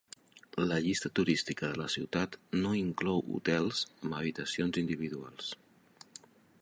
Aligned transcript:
La 0.69 0.79
llista 0.85 1.11
turística 1.19 1.67
de 1.73 1.79
la 1.81 1.89
ciutat 1.95 2.37
no 2.63 2.71
inclou 2.79 3.21
hotels 3.35 3.85
amb 4.01 4.17
habitacions 4.23 4.81
individuals. 4.87 5.53